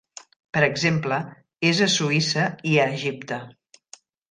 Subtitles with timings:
[0.57, 1.19] Per exemple,
[1.73, 3.41] és a Suïssa i a Egipte.